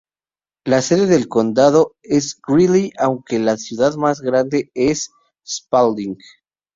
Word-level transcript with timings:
La 0.65 0.81
sede 0.81 1.05
del 1.05 1.27
condado 1.27 1.93
es 2.01 2.35
Greeley 2.43 2.91
aunque 2.97 3.37
la 3.37 3.55
ciudad 3.57 3.93
más 3.97 4.21
grande 4.21 4.71
es 4.73 5.11
Spalding. 5.47 6.17